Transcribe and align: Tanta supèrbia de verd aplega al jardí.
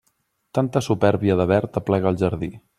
Tanta 0.57 0.81
supèrbia 0.85 1.37
de 1.43 1.47
verd 1.53 1.81
aplega 1.83 2.13
al 2.13 2.21
jardí. 2.25 2.55